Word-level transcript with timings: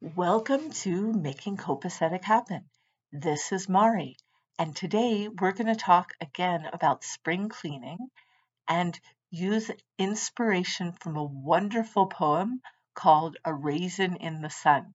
Welcome 0.00 0.70
to 0.84 1.12
Making 1.12 1.56
Copacetic 1.56 2.22
Happen. 2.22 2.70
This 3.10 3.50
is 3.50 3.68
Mari, 3.68 4.16
and 4.56 4.74
today 4.76 5.26
we're 5.26 5.50
going 5.50 5.66
to 5.66 5.74
talk 5.74 6.12
again 6.20 6.66
about 6.72 7.02
spring 7.02 7.48
cleaning 7.48 7.98
and 8.68 8.96
use 9.32 9.72
inspiration 9.98 10.92
from 10.92 11.16
a 11.16 11.24
wonderful 11.24 12.06
poem 12.06 12.60
called 12.94 13.38
A 13.44 13.52
Raisin 13.52 14.14
in 14.14 14.40
the 14.40 14.50
Sun. 14.50 14.94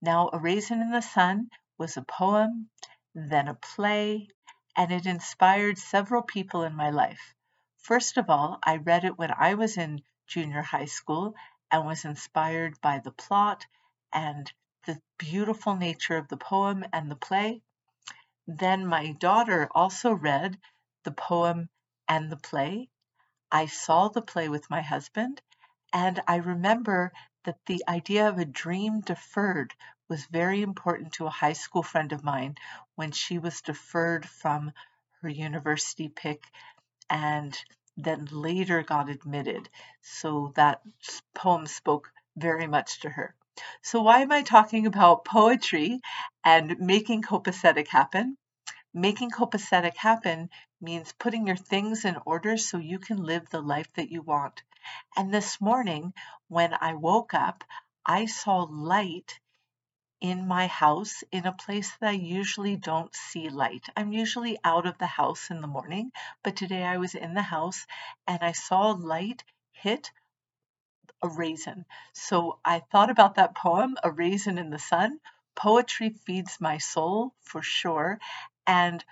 Now, 0.00 0.30
A 0.32 0.38
Raisin 0.38 0.80
in 0.80 0.92
the 0.92 1.02
Sun 1.02 1.50
was 1.76 1.98
a 1.98 2.02
poem, 2.02 2.70
then 3.14 3.48
a 3.48 3.54
play, 3.54 4.28
and 4.74 4.90
it 4.90 5.04
inspired 5.04 5.76
several 5.76 6.22
people 6.22 6.62
in 6.62 6.74
my 6.74 6.88
life. 6.88 7.34
First 7.82 8.16
of 8.16 8.30
all, 8.30 8.60
I 8.62 8.76
read 8.78 9.04
it 9.04 9.18
when 9.18 9.30
I 9.30 9.54
was 9.54 9.76
in 9.76 10.00
junior 10.26 10.62
high 10.62 10.86
school 10.86 11.34
and 11.70 11.84
was 11.84 12.06
inspired 12.06 12.80
by 12.80 13.00
the 13.04 13.12
plot 13.12 13.66
and 14.12 14.52
the 14.86 15.00
beautiful 15.18 15.76
nature 15.76 16.16
of 16.16 16.28
the 16.28 16.36
poem 16.36 16.84
and 16.92 17.10
the 17.10 17.16
play. 17.16 17.62
Then 18.46 18.86
my 18.86 19.12
daughter 19.12 19.68
also 19.74 20.12
read 20.12 20.58
the 21.04 21.12
poem 21.12 21.68
and 22.08 22.30
the 22.30 22.36
play. 22.36 22.88
I 23.50 23.66
saw 23.66 24.08
the 24.08 24.22
play 24.22 24.48
with 24.48 24.70
my 24.70 24.82
husband, 24.82 25.40
and 25.92 26.20
I 26.26 26.36
remember 26.36 27.12
that 27.44 27.58
the 27.66 27.84
idea 27.88 28.28
of 28.28 28.38
a 28.38 28.44
dream 28.44 29.00
deferred 29.00 29.74
was 30.08 30.26
very 30.26 30.62
important 30.62 31.12
to 31.14 31.26
a 31.26 31.30
high 31.30 31.52
school 31.52 31.82
friend 31.82 32.12
of 32.12 32.24
mine 32.24 32.56
when 32.94 33.12
she 33.12 33.38
was 33.38 33.60
deferred 33.60 34.26
from 34.26 34.72
her 35.20 35.28
university 35.28 36.08
pick 36.08 36.44
and 37.10 37.58
then 37.96 38.28
later 38.30 38.82
got 38.82 39.08
admitted. 39.08 39.68
So 40.02 40.52
that 40.56 40.82
poem 41.34 41.66
spoke 41.66 42.10
very 42.36 42.66
much 42.66 43.00
to 43.00 43.10
her. 43.10 43.34
So 43.82 44.02
why 44.02 44.20
am 44.20 44.32
I 44.32 44.42
talking 44.42 44.86
about 44.86 45.24
poetry 45.24 46.00
and 46.44 46.78
making 46.78 47.22
copacetic 47.22 47.88
happen? 47.88 48.36
Making 48.94 49.30
copacetic 49.30 49.96
happen 49.96 50.50
means 50.80 51.12
putting 51.18 51.46
your 51.46 51.56
things 51.56 52.04
in 52.04 52.16
order 52.24 52.56
so 52.56 52.78
you 52.78 52.98
can 52.98 53.22
live 53.22 53.48
the 53.50 53.60
life 53.60 53.92
that 53.94 54.10
you 54.10 54.22
want. 54.22 54.62
And 55.16 55.32
this 55.32 55.60
morning, 55.60 56.14
when 56.48 56.74
I 56.80 56.94
woke 56.94 57.34
up, 57.34 57.64
I 58.06 58.26
saw 58.26 58.62
light 58.62 59.38
in 60.20 60.48
my 60.48 60.66
house 60.66 61.22
in 61.30 61.46
a 61.46 61.52
place 61.52 61.96
that 62.00 62.08
I 62.08 62.12
usually 62.12 62.76
don't 62.76 63.14
see 63.14 63.48
light. 63.48 63.86
I'm 63.96 64.12
usually 64.12 64.58
out 64.64 64.86
of 64.86 64.98
the 64.98 65.06
house 65.06 65.50
in 65.50 65.60
the 65.60 65.66
morning, 65.66 66.10
but 66.42 66.56
today 66.56 66.82
I 66.82 66.96
was 66.96 67.14
in 67.14 67.34
the 67.34 67.42
house 67.42 67.86
and 68.26 68.42
I 68.42 68.52
saw 68.52 68.90
light 68.90 69.44
hit 69.70 70.10
a 71.22 71.28
raisin. 71.28 71.84
So 72.12 72.58
I 72.64 72.80
thought 72.80 73.10
about 73.10 73.36
that 73.36 73.54
poem, 73.54 73.96
A 74.02 74.10
Raisin 74.10 74.58
in 74.58 74.70
the 74.70 74.78
Sun. 74.78 75.20
Poetry 75.54 76.10
feeds 76.10 76.60
my 76.60 76.78
soul 76.78 77.34
for 77.42 77.62
sure. 77.62 78.18
And 78.66 79.04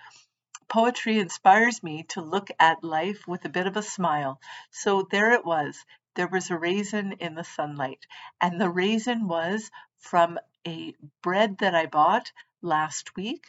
poetry 0.67 1.19
inspires 1.19 1.83
me 1.83 2.03
to 2.09 2.21
look 2.21 2.49
at 2.59 2.83
life 2.83 3.27
with 3.27 3.45
a 3.45 3.49
bit 3.49 3.67
of 3.67 3.77
a 3.77 3.81
smile. 3.81 4.39
So 4.71 5.07
there 5.09 5.31
it 5.33 5.45
was. 5.45 5.85
There 6.15 6.27
was 6.27 6.49
a 6.49 6.57
raisin 6.57 7.13
in 7.13 7.35
the 7.35 7.43
sunlight. 7.43 8.05
And 8.41 8.59
the 8.59 8.69
raisin 8.69 9.27
was 9.27 9.69
from 9.97 10.39
a 10.65 10.93
bread 11.21 11.59
that 11.59 11.75
I 11.75 11.85
bought 11.85 12.31
last 12.61 13.15
week 13.15 13.47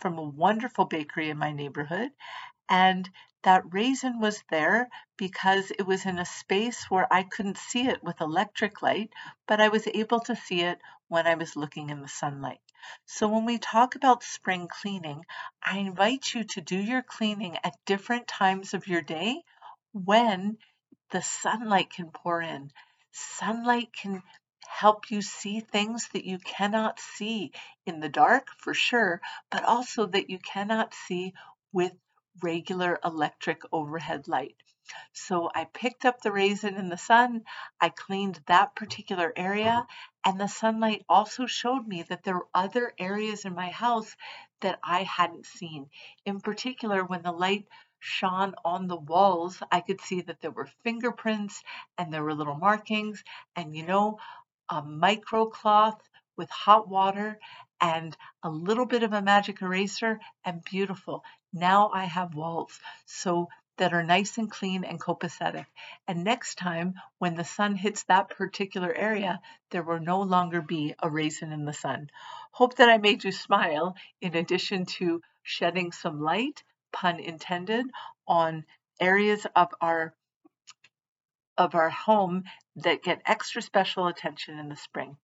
from 0.00 0.18
a 0.18 0.22
wonderful 0.22 0.86
bakery 0.86 1.30
in 1.30 1.38
my 1.38 1.52
neighborhood. 1.52 2.10
And 2.68 3.08
that 3.42 3.72
raisin 3.72 4.20
was 4.20 4.42
there 4.50 4.88
because 5.16 5.70
it 5.70 5.86
was 5.86 6.04
in 6.04 6.18
a 6.18 6.24
space 6.24 6.90
where 6.90 7.06
I 7.10 7.22
couldn't 7.22 7.58
see 7.58 7.86
it 7.86 8.02
with 8.02 8.20
electric 8.20 8.82
light, 8.82 9.10
but 9.46 9.60
I 9.60 9.68
was 9.68 9.86
able 9.86 10.20
to 10.20 10.36
see 10.36 10.60
it 10.62 10.78
when 11.08 11.26
I 11.26 11.34
was 11.34 11.56
looking 11.56 11.90
in 11.90 12.02
the 12.02 12.08
sunlight. 12.08 12.60
So 13.06 13.28
when 13.28 13.44
we 13.44 13.58
talk 13.58 13.94
about 13.94 14.22
spring 14.22 14.68
cleaning, 14.68 15.24
I 15.62 15.78
invite 15.78 16.34
you 16.34 16.44
to 16.44 16.60
do 16.60 16.76
your 16.76 17.02
cleaning 17.02 17.56
at 17.64 17.84
different 17.84 18.28
times 18.28 18.74
of 18.74 18.86
your 18.86 19.02
day 19.02 19.42
when 19.92 20.58
the 21.10 21.22
sunlight 21.22 21.90
can 21.90 22.10
pour 22.10 22.40
in. 22.40 22.70
Sunlight 23.12 23.92
can 23.92 24.22
help 24.70 25.10
you 25.10 25.20
see 25.20 25.60
things 25.60 26.08
that 26.12 26.24
you 26.24 26.38
cannot 26.38 27.00
see 27.00 27.52
in 27.86 28.00
the 28.00 28.08
dark 28.08 28.48
for 28.58 28.72
sure, 28.72 29.20
but 29.50 29.64
also 29.64 30.06
that 30.06 30.30
you 30.30 30.38
cannot 30.38 30.94
see 30.94 31.34
with 31.72 31.92
regular 32.42 32.98
electric 33.04 33.62
overhead 33.72 34.28
light. 34.28 34.56
So 35.12 35.50
I 35.54 35.64
picked 35.64 36.04
up 36.04 36.20
the 36.20 36.32
raisin 36.32 36.76
in 36.76 36.88
the 36.88 36.96
sun, 36.96 37.44
I 37.80 37.90
cleaned 37.90 38.40
that 38.46 38.74
particular 38.74 39.32
area, 39.36 39.86
and 40.24 40.40
the 40.40 40.48
sunlight 40.48 41.04
also 41.08 41.46
showed 41.46 41.86
me 41.86 42.02
that 42.04 42.22
there 42.22 42.34
were 42.34 42.48
other 42.54 42.92
areas 42.98 43.44
in 43.44 43.54
my 43.54 43.70
house 43.70 44.16
that 44.60 44.78
I 44.82 45.02
hadn't 45.02 45.46
seen. 45.46 45.90
In 46.24 46.40
particular, 46.40 47.04
when 47.04 47.22
the 47.22 47.32
light 47.32 47.66
shone 47.98 48.54
on 48.64 48.88
the 48.88 48.96
walls, 48.96 49.62
I 49.70 49.80
could 49.80 50.00
see 50.00 50.22
that 50.22 50.40
there 50.40 50.50
were 50.50 50.70
fingerprints 50.84 51.62
and 51.98 52.12
there 52.12 52.24
were 52.24 52.34
little 52.34 52.56
markings, 52.56 53.22
and 53.54 53.76
you 53.76 53.84
know, 53.84 54.18
a 54.70 54.82
micro 54.82 55.46
cloth 55.46 56.00
with 56.36 56.48
hot 56.48 56.88
water 56.88 57.38
and 57.80 58.16
a 58.42 58.48
little 58.48 58.86
bit 58.86 59.02
of 59.02 59.12
a 59.12 59.22
magic 59.22 59.62
eraser 59.62 60.20
and 60.44 60.62
beautiful. 60.64 61.24
Now 61.52 61.90
I 61.92 62.04
have 62.04 62.34
walls 62.34 62.78
so 63.06 63.48
that 63.78 63.94
are 63.94 64.02
nice 64.02 64.36
and 64.36 64.50
clean 64.50 64.84
and 64.84 65.00
copacetic. 65.00 65.64
And 66.06 66.22
next 66.22 66.56
time 66.56 66.94
when 67.18 67.34
the 67.34 67.44
sun 67.44 67.74
hits 67.74 68.04
that 68.04 68.28
particular 68.28 68.94
area, 68.94 69.40
there 69.70 69.82
will 69.82 70.00
no 70.00 70.20
longer 70.20 70.60
be 70.60 70.94
a 71.02 71.10
raisin 71.10 71.52
in 71.52 71.64
the 71.64 71.72
sun. 71.72 72.10
Hope 72.52 72.76
that 72.76 72.90
I 72.90 72.98
made 72.98 73.24
you 73.24 73.32
smile 73.32 73.96
in 74.20 74.36
addition 74.36 74.84
to 74.98 75.22
shedding 75.42 75.92
some 75.92 76.20
light, 76.20 76.62
pun 76.92 77.20
intended, 77.20 77.86
on 78.28 78.66
areas 79.00 79.46
of 79.56 79.68
our 79.80 80.14
of 81.60 81.74
our 81.74 81.90
home 81.90 82.44
that 82.76 83.02
get 83.02 83.20
extra 83.26 83.60
special 83.60 84.06
attention 84.08 84.58
in 84.58 84.70
the 84.70 84.76
spring. 84.76 85.16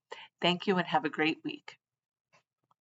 Thank 0.43 0.67
you 0.67 0.77
and 0.77 0.87
have 0.87 1.07
a 1.07 1.11
great 1.11 1.39
week. 1.45 1.79